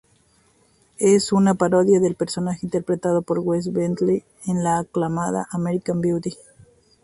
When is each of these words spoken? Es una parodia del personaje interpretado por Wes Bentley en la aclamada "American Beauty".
Es 0.97 1.31
una 1.31 1.53
parodia 1.53 1.99
del 1.99 2.15
personaje 2.15 2.65
interpretado 2.65 3.21
por 3.21 3.37
Wes 3.37 3.71
Bentley 3.71 4.23
en 4.47 4.63
la 4.63 4.79
aclamada 4.79 5.47
"American 5.51 6.01
Beauty". 6.01 6.35